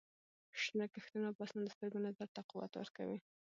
شنه 0.61 0.85
کښتونه 0.93 1.25
او 1.29 1.37
فصلونه 1.39 1.67
د 1.69 1.75
سترګو 1.79 1.99
نظر 2.07 2.27
ته 2.35 2.41
قوت 2.49 2.71
ورکوي. 2.75 3.19